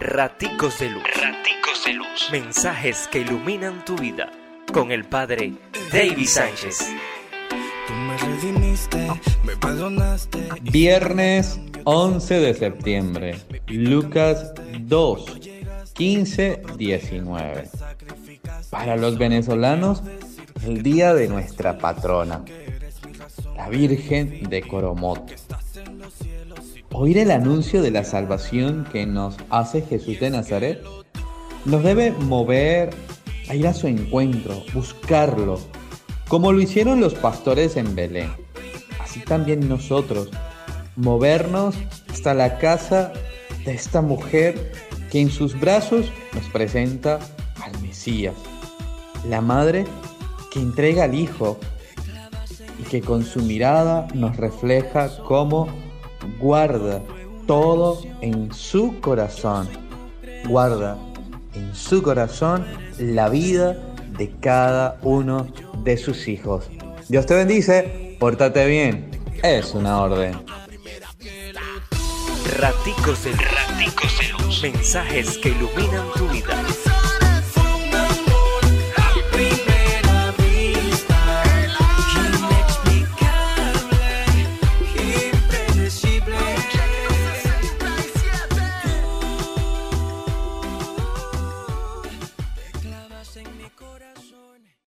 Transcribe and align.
Raticos 0.00 0.78
de 0.78 0.88
Luz. 0.88 1.02
Raticos 1.14 1.84
de 1.84 1.92
Luz. 1.92 2.28
Mensajes 2.32 3.06
que 3.12 3.18
iluminan 3.18 3.84
tu 3.84 3.96
vida. 3.96 4.32
Con 4.72 4.92
el 4.92 5.04
Padre 5.04 5.52
David 5.92 6.26
Sánchez. 6.26 6.90
Viernes 10.62 11.60
11 11.84 12.34
de 12.34 12.54
septiembre. 12.54 13.36
Lucas 13.66 14.54
2, 14.80 15.38
15, 15.92 16.62
19. 16.78 17.68
Para 18.70 18.96
los 18.96 19.18
venezolanos, 19.18 20.02
el 20.64 20.82
día 20.82 21.12
de 21.12 21.28
nuestra 21.28 21.76
patrona, 21.76 22.42
la 23.54 23.68
Virgen 23.68 24.48
de 24.48 24.62
Coromoto. 24.62 25.34
Oír 26.92 27.18
el 27.18 27.30
anuncio 27.30 27.82
de 27.82 27.92
la 27.92 28.02
salvación 28.02 28.84
que 28.90 29.06
nos 29.06 29.36
hace 29.48 29.80
Jesús 29.82 30.18
de 30.18 30.30
Nazaret 30.30 30.82
nos 31.64 31.84
debe 31.84 32.10
mover 32.10 32.90
a 33.48 33.54
ir 33.54 33.68
a 33.68 33.74
su 33.74 33.86
encuentro, 33.86 34.64
buscarlo, 34.74 35.60
como 36.26 36.52
lo 36.52 36.60
hicieron 36.60 37.00
los 37.00 37.14
pastores 37.14 37.76
en 37.76 37.94
Belén. 37.94 38.30
Así 39.00 39.20
también 39.20 39.68
nosotros, 39.68 40.30
movernos 40.96 41.76
hasta 42.10 42.34
la 42.34 42.58
casa 42.58 43.12
de 43.64 43.72
esta 43.72 44.02
mujer 44.02 44.72
que 45.12 45.20
en 45.20 45.30
sus 45.30 45.58
brazos 45.58 46.10
nos 46.34 46.44
presenta 46.50 47.20
al 47.62 47.80
Mesías, 47.82 48.34
la 49.28 49.40
madre 49.40 49.84
que 50.52 50.58
entrega 50.58 51.04
al 51.04 51.14
Hijo 51.14 51.56
y 52.80 52.82
que 52.82 53.00
con 53.00 53.24
su 53.24 53.42
mirada 53.42 54.08
nos 54.12 54.36
refleja 54.36 55.08
cómo 55.24 55.68
guarda 56.38 57.02
todo 57.46 58.02
en 58.20 58.52
su 58.52 59.00
corazón. 59.00 59.68
Guarda 60.46 60.96
en 61.54 61.74
su 61.74 62.02
corazón 62.02 62.64
la 62.98 63.28
vida 63.28 63.76
de 64.16 64.30
cada 64.40 64.98
uno 65.02 65.46
de 65.82 65.96
sus 65.96 66.28
hijos. 66.28 66.70
Dios 67.08 67.26
te 67.26 67.34
bendice, 67.34 68.16
pórtate 68.20 68.66
bien, 68.66 69.10
es 69.42 69.74
una 69.74 70.00
orden. 70.00 70.34
Raticos 72.58 73.26
Luz. 73.26 73.36
Raticos. 73.36 74.62
Mensajes 74.62 75.38
que 75.38 75.50
iluminan 75.50 76.06
tu 76.14 76.29